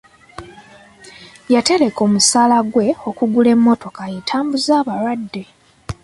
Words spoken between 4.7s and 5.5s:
abalwadde.